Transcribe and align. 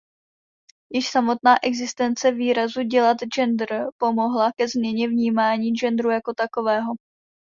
Již 0.91 1.09
samotná 1.09 1.63
existence 1.63 2.31
výrazu 2.31 2.83
"dělat 2.83 3.17
gender" 3.35 3.87
pomohla 3.99 4.51
ke 4.57 4.67
změně 4.67 5.07
vnímání 5.07 5.73
genderu 5.75 6.09
jako 6.11 6.33
takového. 6.33 6.93